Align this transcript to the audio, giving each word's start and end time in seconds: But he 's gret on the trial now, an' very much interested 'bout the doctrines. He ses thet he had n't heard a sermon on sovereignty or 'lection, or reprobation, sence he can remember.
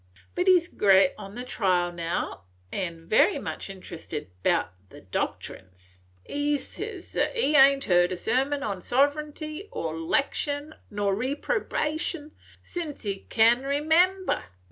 But 0.33 0.47
he 0.47 0.59
's 0.59 0.67
gret 0.67 1.13
on 1.15 1.35
the 1.35 1.43
trial 1.43 1.91
now, 1.91 2.45
an' 2.71 3.05
very 3.07 3.37
much 3.37 3.69
interested 3.69 4.31
'bout 4.41 4.73
the 4.89 5.01
doctrines. 5.01 5.99
He 6.25 6.57
ses 6.57 7.11
thet 7.11 7.35
he 7.35 7.53
had 7.53 7.75
n't 7.77 7.83
heard 7.85 8.11
a 8.11 8.17
sermon 8.17 8.63
on 8.63 8.81
sovereignty 8.81 9.69
or 9.71 9.95
'lection, 9.95 10.73
or 10.97 11.15
reprobation, 11.15 12.31
sence 12.63 13.03
he 13.03 13.27
can 13.29 13.61
remember. 13.61 14.43